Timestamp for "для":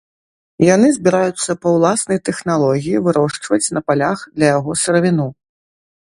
4.39-4.47